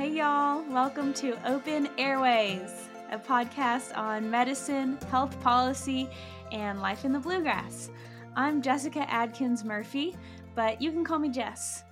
[0.00, 0.64] Hey, y'all.
[0.70, 6.08] Welcome to Open Airways, a podcast on medicine, health policy,
[6.52, 7.90] and life in the bluegrass.
[8.34, 10.16] I'm Jessica Adkins Murphy,
[10.54, 11.84] but you can call me Jess.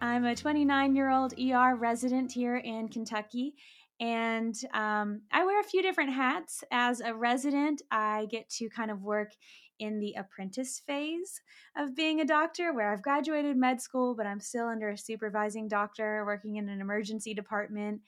[0.00, 3.56] I'm a 29 year old ER resident here in Kentucky,
[3.98, 6.62] and um, I wear a few different hats.
[6.70, 9.32] As a resident, I get to kind of work
[9.78, 11.40] in the apprentice phase
[11.76, 15.68] of being a doctor, where I've graduated med school, but I'm still under a supervising
[15.68, 18.00] doctor working in an emergency department.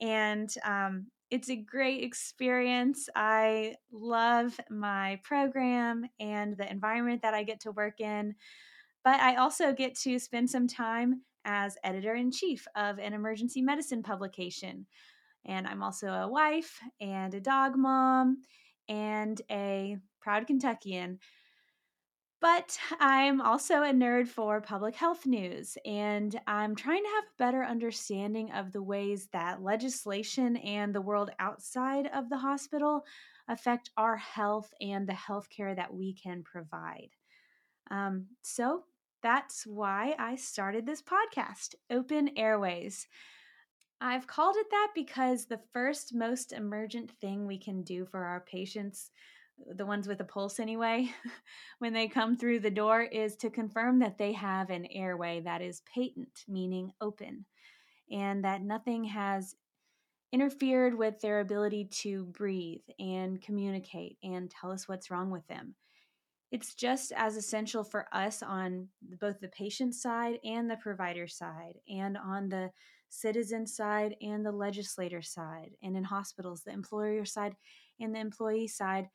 [0.00, 3.08] And um, it's a great experience.
[3.14, 8.34] I love my program and the environment that I get to work in.
[9.04, 13.62] But I also get to spend some time as editor in chief of an emergency
[13.62, 14.86] medicine publication.
[15.44, 18.42] And I'm also a wife and a dog mom
[18.88, 21.18] and a proud Kentuckian.
[22.40, 27.38] But I'm also a nerd for public health news, and I'm trying to have a
[27.38, 33.04] better understanding of the ways that legislation and the world outside of the hospital
[33.46, 37.10] affect our health and the healthcare that we can provide.
[37.92, 38.84] Um, so
[39.22, 43.06] that's why I started this podcast, Open Airways.
[44.00, 48.40] I've called it that because the first most emergent thing we can do for our
[48.40, 49.12] patients,
[49.74, 51.10] the ones with a pulse anyway,
[51.78, 55.62] when they come through the door, is to confirm that they have an airway that
[55.62, 57.44] is patent, meaning open,
[58.10, 59.54] and that nothing has
[60.32, 65.74] interfered with their ability to breathe and communicate and tell us what's wrong with them.
[66.50, 68.88] It's just as essential for us on
[69.20, 72.70] both the patient side and the provider side, and on the
[73.08, 77.54] citizen side and the legislator side, and in hospitals, the employer side
[78.00, 79.08] and the employee side,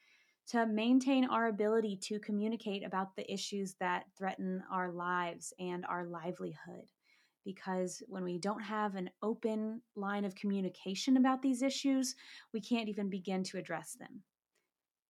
[0.48, 6.06] to maintain our ability to communicate about the issues that threaten our lives and our
[6.06, 6.90] livelihood.
[7.44, 12.16] Because when we don't have an open line of communication about these issues,
[12.53, 14.24] we can't even begin to address them.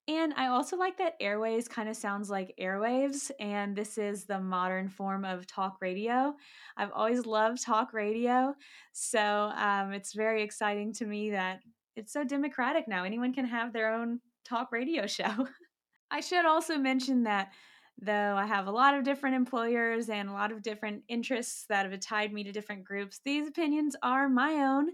[0.09, 4.40] And I also like that airways kind of sounds like airwaves, and this is the
[4.40, 6.34] modern form of talk radio.
[6.78, 8.56] I've always loved talk radio,
[8.94, 11.59] so um, it's very exciting to me that
[11.98, 13.04] it's so democratic now.
[13.04, 15.47] Anyone can have their own talk radio show.
[16.12, 17.52] I should also mention that
[18.00, 21.90] though I have a lot of different employers and a lot of different interests that
[21.90, 24.90] have tied me to different groups, these opinions are my own.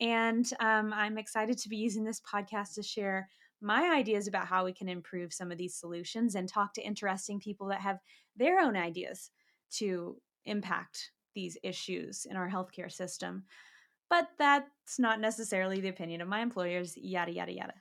[0.00, 3.28] And um, I'm excited to be using this podcast to share
[3.60, 7.40] my ideas about how we can improve some of these solutions and talk to interesting
[7.40, 7.98] people that have
[8.36, 9.30] their own ideas
[9.72, 13.44] to impact these issues in our healthcare system.
[14.08, 17.74] But that's not necessarily the opinion of my employers, yada, yada, yada.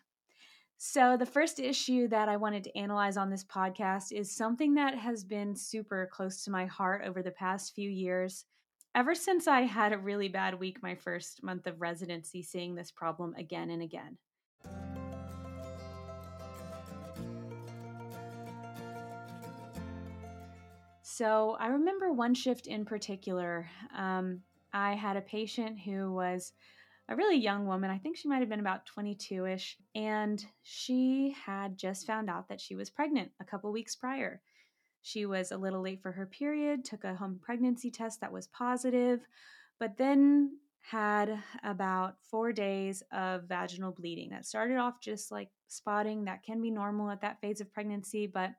[0.78, 4.96] So, the first issue that I wanted to analyze on this podcast is something that
[4.96, 8.46] has been super close to my heart over the past few years.
[8.94, 12.92] Ever since I had a really bad week my first month of residency, seeing this
[12.92, 14.18] problem again and again.
[21.02, 23.70] So I remember one shift in particular.
[23.96, 24.42] Um,
[24.74, 26.52] I had a patient who was
[27.08, 27.90] a really young woman.
[27.90, 29.78] I think she might have been about 22 ish.
[29.94, 34.42] And she had just found out that she was pregnant a couple weeks prior.
[35.02, 38.48] She was a little late for her period, took a home pregnancy test that was
[38.48, 39.22] positive,
[39.80, 46.26] but then had about four days of vaginal bleeding that started off just like spotting
[46.26, 48.52] that can be normal at that phase of pregnancy, but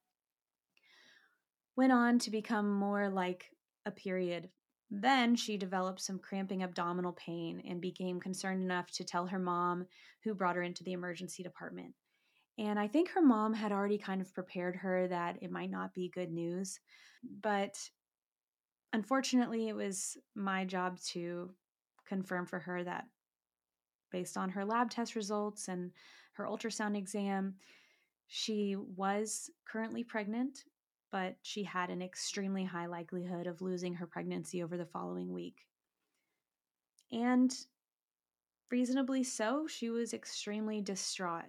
[1.76, 3.46] went on to become more like
[3.84, 4.48] a period.
[4.90, 9.86] Then she developed some cramping abdominal pain and became concerned enough to tell her mom,
[10.22, 11.94] who brought her into the emergency department.
[12.58, 15.92] And I think her mom had already kind of prepared her that it might not
[15.92, 16.78] be good news.
[17.42, 17.76] But
[18.92, 21.50] unfortunately, it was my job to
[22.06, 23.04] confirm for her that
[24.10, 25.90] based on her lab test results and
[26.34, 27.56] her ultrasound exam,
[28.28, 30.64] she was currently pregnant
[31.10, 35.66] but she had an extremely high likelihood of losing her pregnancy over the following week.
[37.12, 37.54] And
[38.70, 41.44] reasonably so, she was extremely distraught.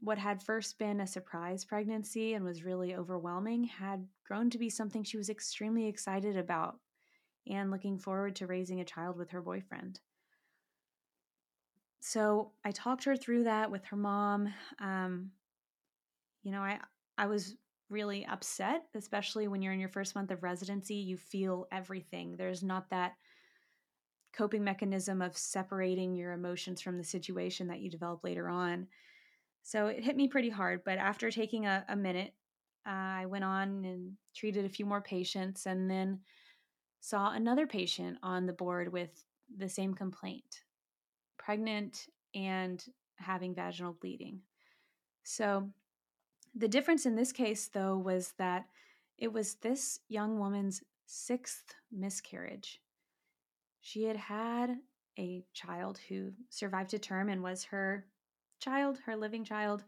[0.00, 4.68] What had first been a surprise pregnancy and was really overwhelming had grown to be
[4.68, 6.78] something she was extremely excited about
[7.46, 10.00] and looking forward to raising a child with her boyfriend.
[12.00, 14.52] So I talked her through that with her mom.
[14.78, 15.30] Um,
[16.42, 16.78] you know, I
[17.16, 17.56] I was
[17.90, 20.96] really upset, especially when you're in your first month of residency.
[20.96, 22.36] You feel everything.
[22.36, 23.14] There's not that
[24.32, 28.88] coping mechanism of separating your emotions from the situation that you develop later on.
[29.62, 30.82] So it hit me pretty hard.
[30.84, 32.34] But after taking a, a minute,
[32.86, 36.20] uh, I went on and treated a few more patients and then
[37.00, 39.24] saw another patient on the board with
[39.56, 40.62] the same complaint.
[41.38, 42.84] pregnant and
[43.16, 44.40] having vaginal bleeding.
[45.24, 45.70] So,
[46.54, 48.66] the difference in this case, though, was that
[49.18, 52.80] it was this young woman's sixth miscarriage.
[53.80, 54.76] She had had
[55.18, 58.06] a child who survived to term and was her
[58.60, 59.84] child, her living child,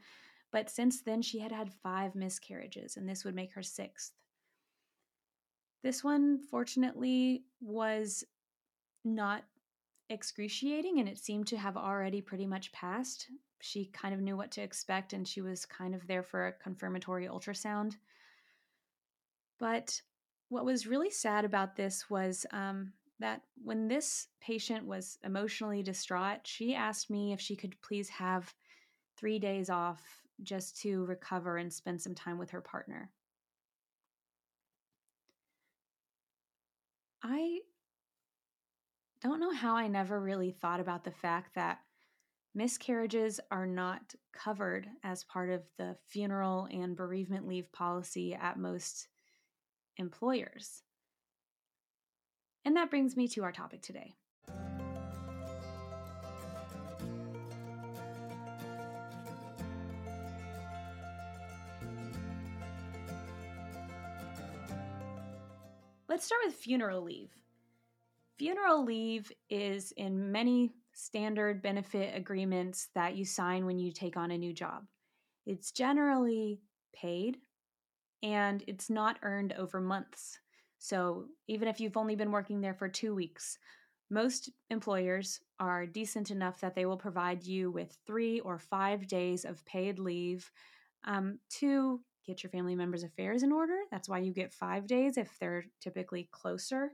[0.52, 4.12] but since then she had had five miscarriages, and this would make her sixth.
[5.82, 8.24] This one, fortunately, was
[9.04, 9.44] not
[10.08, 13.26] excruciating and it seemed to have already pretty much passed.
[13.60, 16.52] She kind of knew what to expect and she was kind of there for a
[16.52, 17.94] confirmatory ultrasound.
[19.58, 20.00] But
[20.48, 26.40] what was really sad about this was um, that when this patient was emotionally distraught,
[26.44, 28.54] she asked me if she could please have
[29.16, 30.02] three days off
[30.42, 33.10] just to recover and spend some time with her partner.
[37.22, 37.60] I
[39.22, 41.78] don't know how I never really thought about the fact that
[42.56, 49.08] miscarriages are not covered as part of the funeral and bereavement leave policy at most
[49.98, 50.82] employers.
[52.64, 54.14] And that brings me to our topic today.
[66.08, 67.34] Let's start with funeral leave.
[68.38, 74.30] Funeral leave is in many standard benefit agreements that you sign when you take on
[74.30, 74.84] a new job.
[75.44, 76.62] It's generally
[76.94, 77.36] paid
[78.22, 80.38] and it's not earned over months.
[80.78, 83.58] So even if you've only been working there for two weeks,
[84.08, 89.44] most employers are decent enough that they will provide you with three or five days
[89.44, 90.50] of paid leave
[91.04, 93.76] um, to get your family members' affairs in order.
[93.90, 96.92] That's why you get five days if they're typically closer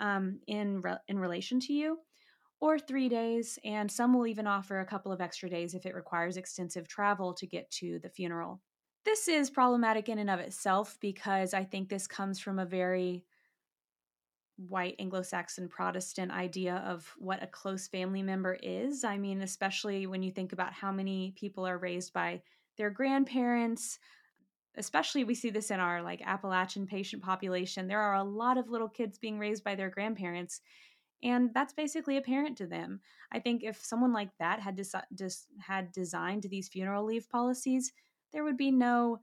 [0.00, 1.98] um, in re- in relation to you,
[2.60, 5.94] or three days, and some will even offer a couple of extra days if it
[5.94, 8.60] requires extensive travel to get to the funeral.
[9.04, 13.24] This is problematic in and of itself because I think this comes from a very
[14.56, 19.04] white Anglo-Saxon Protestant idea of what a close family member is.
[19.04, 22.40] I mean, especially when you think about how many people are raised by
[22.78, 23.98] their grandparents,
[24.76, 27.86] especially we see this in our like Appalachian patient population.
[27.86, 30.62] There are a lot of little kids being raised by their grandparents,
[31.22, 33.00] and that's basically apparent to them.
[33.32, 37.92] I think if someone like that had desi- just had designed these funeral leave policies,
[38.32, 39.20] there would be no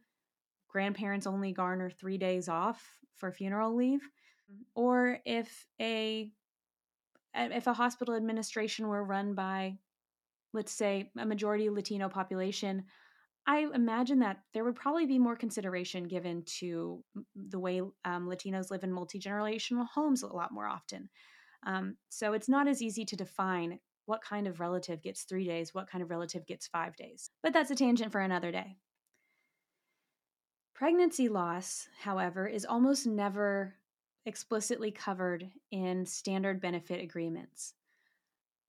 [0.68, 2.84] grandparents only garner three days off
[3.16, 4.01] for funeral leave,
[4.75, 6.31] or if a
[7.36, 9.78] if a hospital administration were run by
[10.54, 12.86] let's say a majority Latino population,
[13.46, 17.04] I imagine that there would probably be more consideration given to
[17.36, 21.10] the way um, Latinos live in multi generational homes a lot more often.
[21.65, 25.74] Um, so it's not as easy to define what kind of relative gets three days,
[25.74, 27.30] what kind of relative gets five days.
[27.42, 28.77] But that's a tangent for another day.
[30.74, 33.75] Pregnancy loss, however, is almost never
[34.25, 37.74] explicitly covered in standard benefit agreements.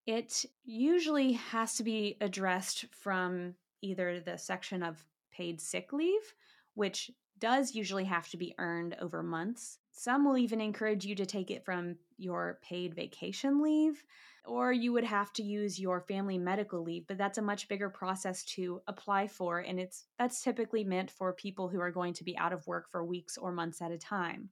[0.07, 6.35] It usually has to be addressed from either the section of paid sick leave,
[6.75, 9.79] which does usually have to be earned over months.
[9.97, 14.03] Some will even encourage you to take it from your paid vacation leave,
[14.45, 17.89] or you would have to use your family medical leave, but that's a much bigger
[17.89, 22.25] process to apply for and it's that's typically meant for people who are going to
[22.25, 24.51] be out of work for weeks or months at a time.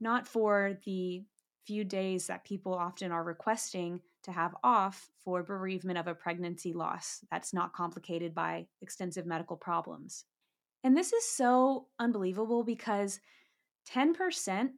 [0.00, 1.22] Not for the
[1.66, 6.72] few days that people often are requesting to have off for bereavement of a pregnancy
[6.72, 10.24] loss that's not complicated by extensive medical problems.
[10.82, 13.20] And this is so unbelievable because
[13.94, 14.70] 10%,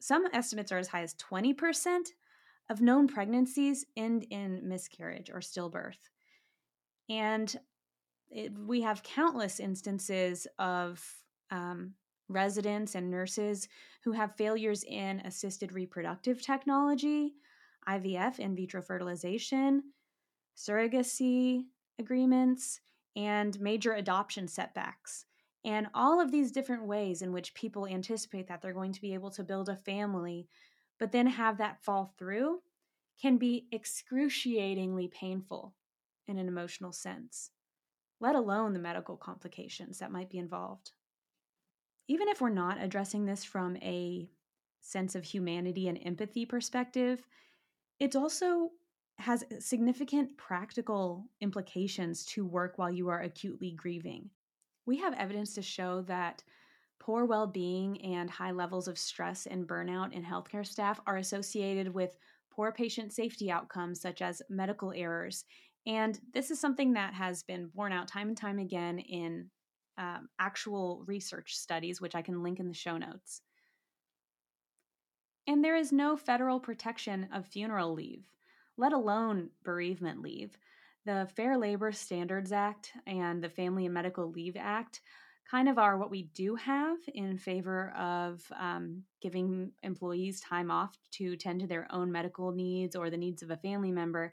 [0.00, 2.08] some estimates are as high as 20%
[2.70, 5.98] of known pregnancies end in miscarriage or stillbirth.
[7.08, 7.54] And
[8.30, 11.04] it, we have countless instances of
[11.50, 11.94] um,
[12.28, 13.68] residents and nurses
[14.02, 17.34] who have failures in assisted reproductive technology,
[17.88, 19.82] IVF, in vitro fertilization,
[20.56, 21.64] surrogacy
[21.98, 22.80] agreements,
[23.14, 25.26] and major adoption setbacks.
[25.64, 29.14] And all of these different ways in which people anticipate that they're going to be
[29.14, 30.46] able to build a family,
[30.98, 32.60] but then have that fall through
[33.20, 35.74] can be excruciatingly painful
[36.26, 37.50] in an emotional sense,
[38.20, 40.92] let alone the medical complications that might be involved
[42.08, 44.28] even if we're not addressing this from a
[44.80, 47.22] sense of humanity and empathy perspective,
[47.98, 48.70] it also
[49.18, 54.28] has significant practical implications to work while you are acutely grieving.
[54.86, 56.42] We have evidence to show that
[57.00, 61.92] poor well being and high levels of stress and burnout in healthcare staff are associated
[61.92, 62.16] with
[62.50, 65.44] poor patient safety outcomes, such as medical errors.
[65.86, 69.50] And this is something that has been borne out time and time again in
[69.98, 73.42] um, actual research studies, which I can link in the show notes.
[75.46, 78.24] And there is no federal protection of funeral leave,
[78.76, 80.56] let alone bereavement leave.
[81.06, 85.02] The Fair Labor Standards Act and the Family and Medical Leave Act
[85.50, 90.96] kind of are what we do have in favor of um, giving employees time off
[91.12, 94.32] to tend to their own medical needs or the needs of a family member.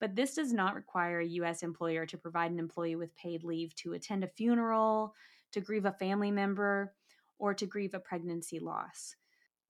[0.00, 1.64] But this does not require a U.S.
[1.64, 5.14] employer to provide an employee with paid leave to attend a funeral,
[5.50, 6.94] to grieve a family member,
[7.40, 9.16] or to grieve a pregnancy loss.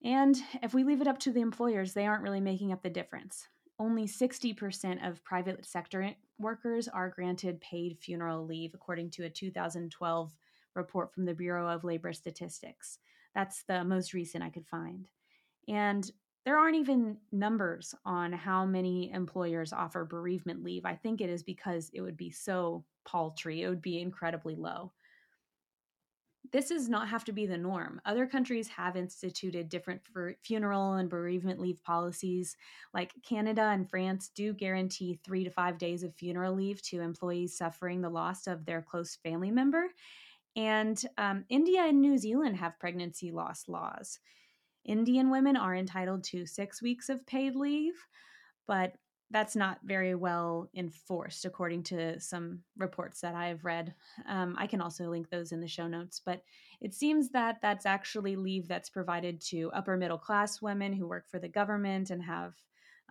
[0.03, 2.89] And if we leave it up to the employers, they aren't really making up the
[2.91, 3.47] difference.
[3.77, 10.33] Only 60% of private sector workers are granted paid funeral leave, according to a 2012
[10.75, 12.99] report from the Bureau of Labor Statistics.
[13.33, 15.07] That's the most recent I could find.
[15.67, 16.09] And
[16.45, 20.85] there aren't even numbers on how many employers offer bereavement leave.
[20.85, 24.93] I think it is because it would be so paltry, it would be incredibly low.
[26.51, 28.01] This does not have to be the norm.
[28.05, 30.01] Other countries have instituted different
[30.43, 32.55] funeral and bereavement leave policies.
[32.93, 37.57] Like Canada and France do guarantee three to five days of funeral leave to employees
[37.57, 39.87] suffering the loss of their close family member.
[40.55, 44.19] And um, India and New Zealand have pregnancy loss laws.
[44.85, 47.95] Indian women are entitled to six weeks of paid leave,
[48.67, 48.93] but
[49.35, 53.93] that's not very well enforced, according to some reports that I've read.
[54.29, 56.41] Um, I can also link those in the show notes, but
[56.79, 61.25] it seems that that's actually leave that's provided to upper middle class women who work
[61.29, 62.53] for the government and have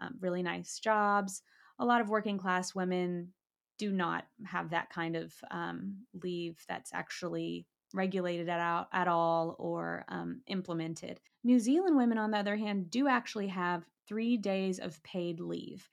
[0.01, 1.43] um, really nice jobs.
[1.79, 3.35] A lot of working class women
[3.79, 10.07] do not have that kind of um, leave that's actually regulated at, at all or
[10.09, 11.21] um, implemented.
[11.45, 15.87] New Zealand women, on the other hand, do actually have three days of paid leave.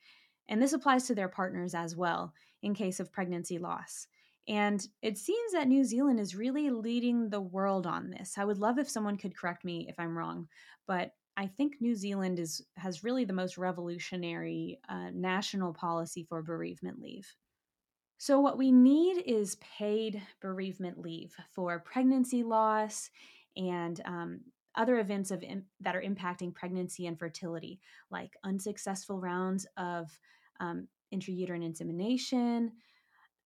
[0.52, 4.06] And this applies to their partners as well in case of pregnancy loss.
[4.46, 8.34] And it seems that New Zealand is really leading the world on this.
[8.36, 10.48] I would love if someone could correct me if I'm wrong,
[10.86, 16.42] but I think New Zealand is has really the most revolutionary uh, national policy for
[16.42, 17.34] bereavement leave.
[18.18, 23.08] So, what we need is paid bereavement leave for pregnancy loss
[23.56, 24.40] and um,
[24.74, 27.80] other events of in, that are impacting pregnancy and fertility,
[28.10, 30.10] like unsuccessful rounds of
[30.60, 32.72] um, intrauterine insemination,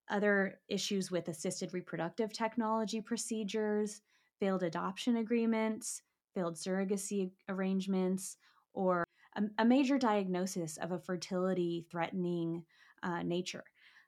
[0.08, 4.02] other issues with assisted reproductive technology procedures,
[4.38, 6.02] failed adoption agreements,
[6.34, 8.36] failed surrogacy arrangements,
[8.72, 9.04] or
[9.36, 12.64] a, a major diagnosis of a fertility threatening
[13.02, 13.64] uh, nature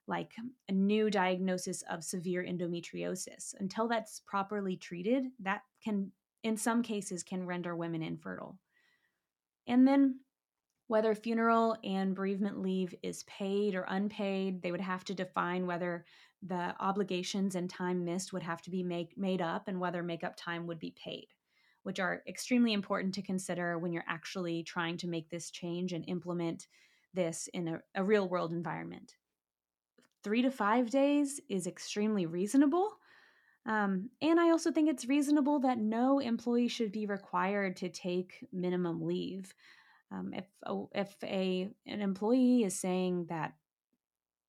[0.08, 0.32] like
[0.68, 3.54] a new diagnosis of severe endometriosis.
[3.60, 6.10] Until that's properly treated, that can,
[6.42, 8.58] in some cases, can render women infertile.
[9.66, 10.20] And then
[10.88, 16.04] whether funeral and bereavement leave is paid or unpaid, they would have to define whether
[16.42, 20.34] the obligations and time missed would have to be make, made up and whether makeup
[20.36, 21.28] time would be paid,
[21.82, 26.04] which are extremely important to consider when you're actually trying to make this change and
[26.08, 26.66] implement
[27.14, 29.14] this in a, a real world environment
[30.22, 32.90] three to five days is extremely reasonable.
[33.66, 38.46] Um, and I also think it's reasonable that no employee should be required to take
[38.52, 39.54] minimum leave.
[40.10, 43.52] Um, if a, if a an employee is saying that,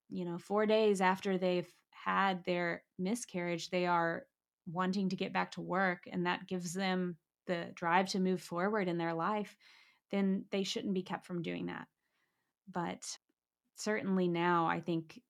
[0.09, 4.25] you know, four days after they've had their miscarriage, they are
[4.65, 8.87] wanting to get back to work, and that gives them the drive to move forward
[8.87, 9.57] in their life,
[10.11, 11.87] then they shouldn't be kept from doing that.
[12.71, 13.17] But
[13.75, 15.21] certainly now, I think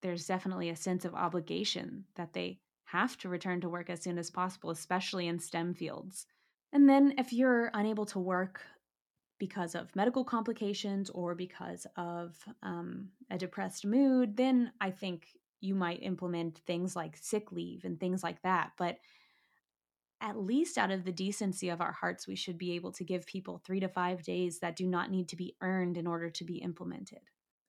[0.00, 4.18] there's definitely a sense of obligation that they have to return to work as soon
[4.18, 6.26] as possible, especially in STEM fields.
[6.72, 8.62] And then if you're unable to work
[9.38, 15.26] because of medical complications or because of um, a depressed mood, then I think
[15.60, 18.72] you might implement things like sick leave and things like that.
[18.76, 18.98] But
[20.20, 23.26] at least out of the decency of our hearts, we should be able to give
[23.26, 26.44] people three to five days that do not need to be earned in order to
[26.44, 27.20] be implemented.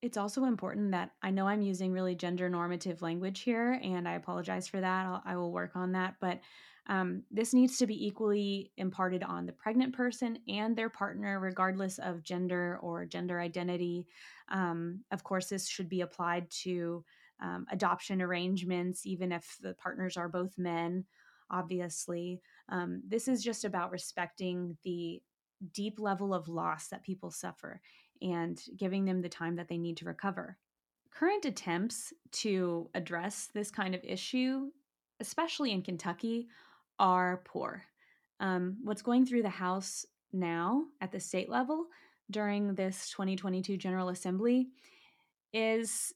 [0.02, 4.14] It's also important that I know I'm using really gender normative language here, and I
[4.14, 5.06] apologize for that.
[5.06, 6.16] I'll, I will work on that.
[6.22, 6.40] But
[6.88, 11.98] um, this needs to be equally imparted on the pregnant person and their partner, regardless
[11.98, 14.08] of gender or gender identity.
[14.50, 17.04] Um, of course, this should be applied to
[17.42, 21.06] um, adoption arrangements, even if the partners are both men,
[21.50, 22.42] obviously.
[22.70, 25.22] Um, this is just about respecting the
[25.74, 27.82] deep level of loss that people suffer
[28.22, 30.58] and giving them the time that they need to recover.
[31.12, 34.70] Current attempts to address this kind of issue,
[35.20, 36.48] especially in Kentucky,
[37.00, 37.84] are poor.
[38.40, 41.88] Um, what's going through the House now at the state level,
[42.32, 44.70] during this 2022 General Assembly
[45.54, 46.14] is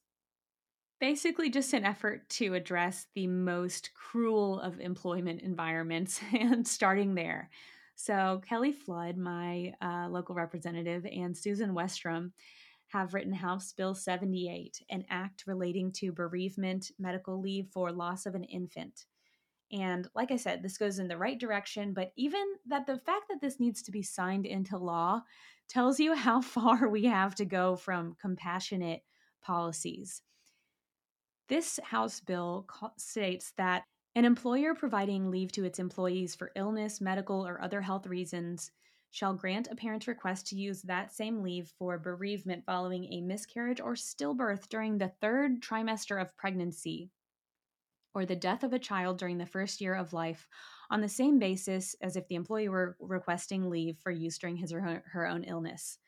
[0.99, 7.49] basically just an effort to address the most cruel of employment environments and starting there.
[7.95, 12.31] So, Kelly Flood, my uh, local representative, and Susan Westrom
[12.87, 18.35] have written House Bill 78, an act relating to bereavement medical leave for loss of
[18.35, 19.05] an infant.
[19.71, 23.25] And like I said, this goes in the right direction, but even that the fact
[23.29, 25.21] that this needs to be signed into law
[25.67, 29.01] tells you how far we have to go from compassionate
[29.41, 30.21] policies.
[31.47, 33.83] This House bill states that
[34.15, 38.71] an employer providing leave to its employees for illness, medical, or other health reasons
[39.11, 43.81] shall grant a parent's request to use that same leave for bereavement following a miscarriage
[43.81, 47.09] or stillbirth during the third trimester of pregnancy
[48.13, 50.47] or the death of a child during the first year of life
[50.89, 54.73] on the same basis as if the employee were requesting leave for use during his
[54.73, 55.99] or her, own illness.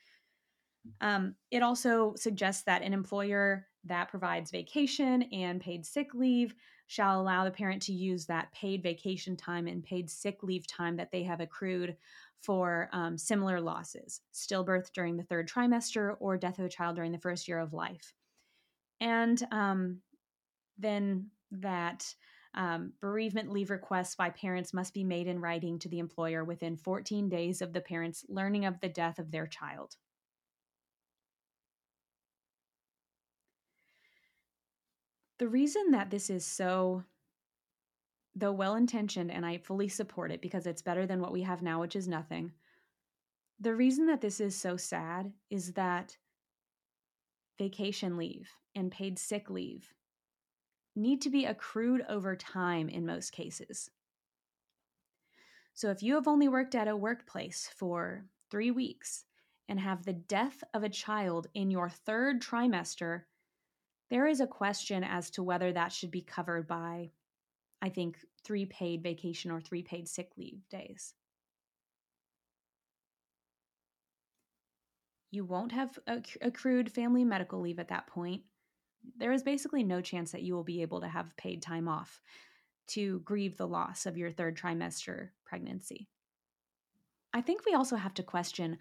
[1.00, 6.56] Um, it also suggests that an employer that provides vacation and paid sick leave
[6.88, 10.98] shall allow the parent to use that paid vacation time and paid sick leave time
[10.98, 11.96] that they have accrued
[12.42, 17.12] for um, similar losses stillbirth during the third trimester or death of a child during
[17.12, 18.14] the first year of life.
[19.00, 20.02] And um,
[20.78, 22.14] then that
[22.54, 26.76] um, bereavement leave requests by parents must be made in writing to the employer within
[26.76, 29.96] 14 days of the parents learning of the death of their child.
[35.40, 37.04] The reason that this is so
[38.36, 41.62] though well intentioned, and I fully support it because it's better than what we have
[41.62, 42.54] now, which is nothing.
[43.60, 46.18] The reason that this is so sad is that
[47.58, 49.94] vacation leave and paid sick leave
[50.96, 53.90] need to be accrued over time in most cases.
[55.74, 59.26] So if you have only worked at a workplace for three weeks
[59.70, 63.24] and have the death of a child in your third trimester,
[64.10, 67.12] there is a question as to whether that should be covered by
[67.82, 71.14] I think, three paid vacation or three paid sick leave days.
[75.32, 75.98] You won't have
[76.42, 78.44] accrued family medical leave at that point.
[79.18, 82.22] There is basically no chance that you will be able to have paid time off
[82.88, 86.08] to grieve the loss of your third trimester pregnancy.
[87.34, 88.78] I think we also have to question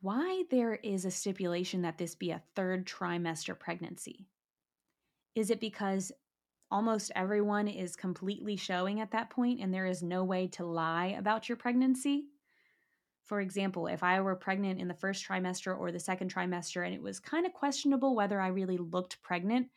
[0.00, 4.28] why there is a stipulation that this be a third trimester pregnancy.
[5.34, 6.12] Is it because
[6.70, 11.16] almost everyone is completely showing at that point and there is no way to lie
[11.18, 12.26] about your pregnancy.
[13.30, 16.92] For example, if I were pregnant in the first trimester or the second trimester and
[16.92, 19.68] it was kind of questionable whether I really looked pregnant,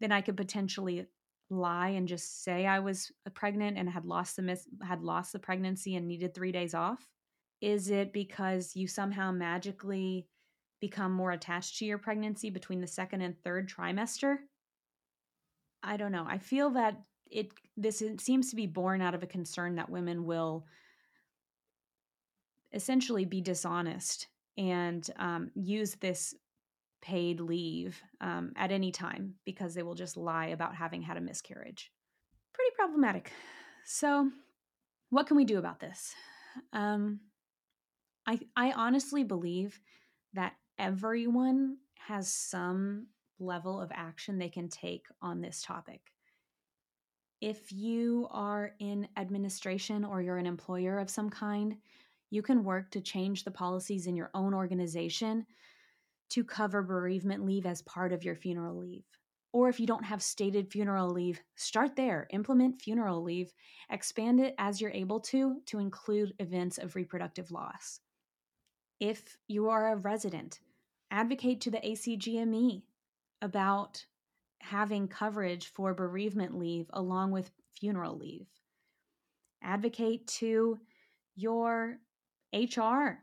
[0.00, 1.04] then I could potentially
[1.50, 5.34] lie and just say I was uh, pregnant and had lost the mis- had lost
[5.34, 7.06] the pregnancy and needed 3 days off.
[7.60, 10.26] Is it because you somehow magically
[10.80, 14.38] become more attached to your pregnancy between the second and third trimester?
[15.82, 16.24] I don't know.
[16.26, 20.24] I feel that it this seems to be born out of a concern that women
[20.24, 20.64] will
[22.76, 26.34] essentially be dishonest and um, use this
[27.02, 31.20] paid leave um, at any time because they will just lie about having had a
[31.20, 31.90] miscarriage.
[32.52, 33.32] Pretty problematic.
[33.84, 34.30] So,
[35.10, 36.14] what can we do about this?
[36.72, 37.20] Um,
[38.26, 39.80] I I honestly believe
[40.34, 43.06] that everyone has some
[43.38, 46.00] level of action they can take on this topic.
[47.40, 51.76] If you are in administration or you're an employer of some kind,
[52.30, 55.46] you can work to change the policies in your own organization
[56.30, 59.04] to cover bereavement leave as part of your funeral leave.
[59.52, 62.26] Or if you don't have stated funeral leave, start there.
[62.30, 63.52] Implement funeral leave.
[63.90, 68.00] Expand it as you're able to to include events of reproductive loss.
[69.00, 70.60] If you are a resident,
[71.10, 72.82] advocate to the ACGME
[73.40, 74.04] about
[74.60, 78.48] having coverage for bereavement leave along with funeral leave.
[79.62, 80.78] Advocate to
[81.34, 81.98] your
[82.52, 83.22] HR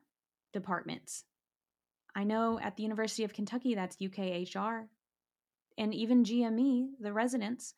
[0.51, 1.23] departments.
[2.15, 4.87] I know at the University of Kentucky that's UKHR,
[5.77, 7.73] and even GME, the residents,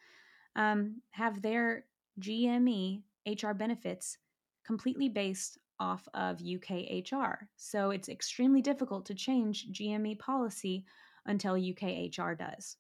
[0.56, 1.86] um, have their
[2.20, 4.18] GME HR benefits
[4.66, 7.38] completely based off of UKHR.
[7.58, 10.86] So it's extremely difficult to change GME policy
[11.26, 12.78] until UKHR does.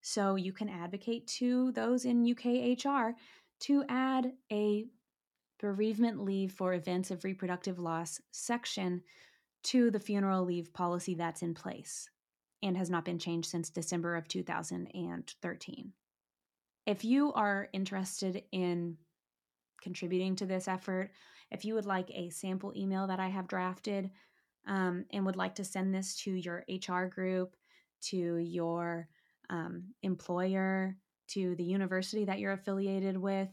[0.00, 3.14] So you can advocate to those in UKHR
[3.60, 4.86] to add a
[5.58, 9.02] bereavement leave for events of reproductive loss section
[9.64, 12.08] to the funeral leave policy that's in place
[12.62, 15.92] and has not been changed since December of 2013.
[16.86, 18.96] If you are interested in
[19.82, 21.10] contributing to this effort,
[21.50, 24.10] if you would like a sample email that I have drafted,
[24.66, 27.56] um, and would like to send this to your HR group,
[28.02, 29.08] to your
[29.50, 30.96] um, employer,
[31.28, 33.48] to the university that you're affiliated with,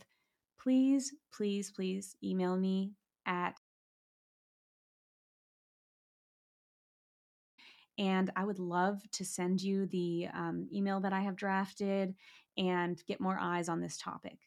[0.62, 2.92] please, please, please email me
[3.26, 3.56] at
[7.98, 12.14] and I would love to send you the um, email that I have drafted
[12.58, 14.38] and get more eyes on this topic.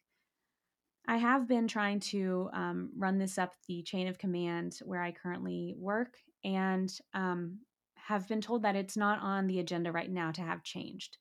[1.07, 5.13] I have been trying to um, run this up the chain of command where I
[5.13, 7.61] currently work and um,
[7.95, 11.17] have been told that it's not on the agenda right now to have changed.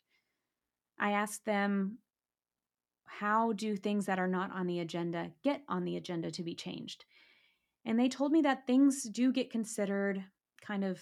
[1.00, 2.00] I asked them,
[3.08, 6.54] how do things that are not on the agenda get on the agenda to be
[6.54, 7.06] changed?
[7.86, 10.24] And they told me that things do get considered
[10.62, 11.02] kind of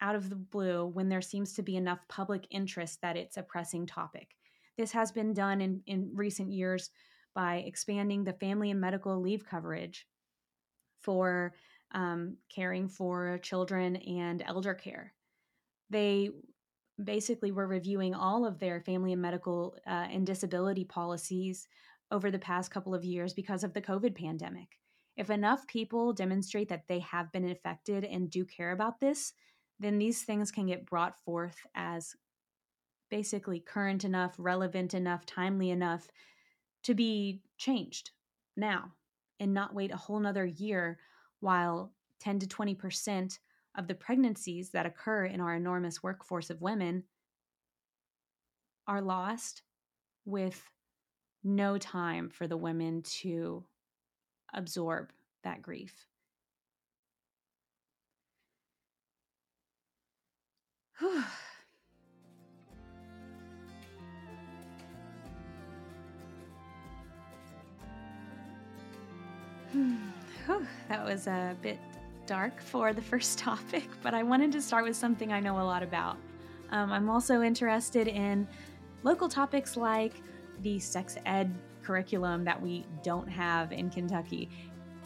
[0.00, 3.42] out of the blue when there seems to be enough public interest that it's a
[3.42, 4.36] pressing topic.
[4.76, 6.90] This has been done in, in recent years
[7.34, 10.06] by expanding the family and medical leave coverage
[11.00, 11.54] for
[11.92, 15.14] um, caring for children and elder care.
[15.90, 16.30] They
[17.02, 21.68] basically were reviewing all of their family and medical uh, and disability policies
[22.10, 24.78] over the past couple of years because of the COVID pandemic.
[25.16, 29.32] If enough people demonstrate that they have been affected and do care about this,
[29.80, 32.14] then these things can get brought forth as
[33.10, 36.08] basically current enough, relevant enough, timely enough
[36.84, 38.10] to be changed
[38.56, 38.92] now
[39.40, 40.98] and not wait a whole nother year
[41.40, 43.38] while 10 to 20%
[43.78, 47.04] of the pregnancies that occur in our enormous workforce of women
[48.88, 49.62] are lost
[50.24, 50.60] with
[51.44, 53.64] no time for the women to
[54.52, 55.12] absorb
[55.44, 56.08] that grief.
[60.98, 61.22] Whew.
[70.88, 71.78] that was a bit
[72.28, 75.64] dark for the first topic, but I wanted to start with something I know a
[75.64, 76.18] lot about.
[76.70, 78.46] Um, I'm also interested in
[79.02, 80.12] local topics like
[80.62, 84.50] the sex ed curriculum that we don't have in Kentucky,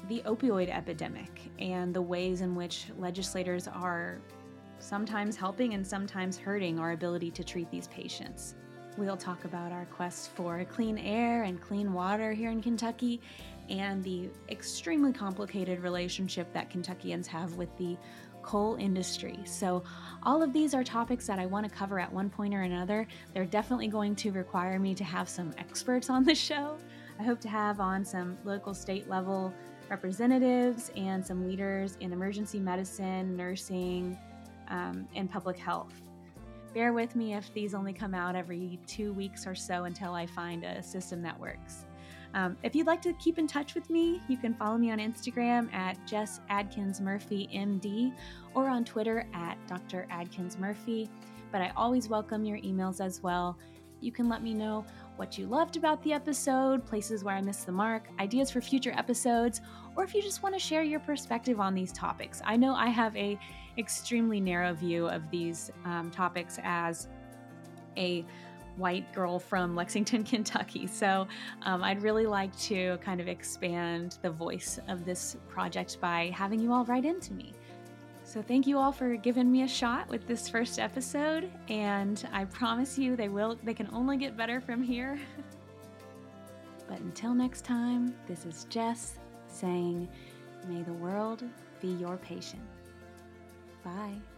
[0.08, 1.30] the opioid epidemic,
[1.60, 4.18] and the ways in which legislators are
[4.80, 8.56] sometimes helping and sometimes hurting our ability to treat these patients.
[8.98, 13.20] We'll talk about our quest for clean air and clean water here in Kentucky
[13.72, 17.96] and the extremely complicated relationship that Kentuckians have with the
[18.42, 19.38] coal industry.
[19.44, 19.82] So,
[20.24, 23.06] all of these are topics that I want to cover at one point or another.
[23.32, 26.76] They're definitely going to require me to have some experts on the show.
[27.18, 29.52] I hope to have on some local, state level
[29.88, 34.18] representatives and some leaders in emergency medicine, nursing,
[34.68, 36.02] um, and public health.
[36.74, 40.26] Bear with me if these only come out every two weeks or so until I
[40.26, 41.84] find a system that works.
[42.34, 44.98] Um, if you'd like to keep in touch with me, you can follow me on
[44.98, 48.12] Instagram at Jess Adkins Murphy MD
[48.54, 50.06] or on Twitter at Dr.
[50.10, 51.10] Adkins Murphy.
[51.50, 53.58] But I always welcome your emails as well.
[54.00, 54.84] You can let me know
[55.16, 58.92] what you loved about the episode, places where I missed the mark, ideas for future
[58.96, 59.60] episodes,
[59.94, 62.40] or if you just want to share your perspective on these topics.
[62.44, 63.38] I know I have a
[63.78, 67.08] extremely narrow view of these um, topics as
[67.96, 68.24] a
[68.76, 70.86] white girl from Lexington, Kentucky.
[70.86, 71.26] So
[71.62, 76.60] um, I'd really like to kind of expand the voice of this project by having
[76.60, 77.52] you all write into me.
[78.24, 82.44] So thank you all for giving me a shot with this first episode, and I
[82.46, 85.18] promise you they will they can only get better from here.
[86.88, 90.08] but until next time, this is Jess saying,
[90.66, 91.42] may the world
[91.80, 92.62] be your patient.
[93.84, 94.31] Bye.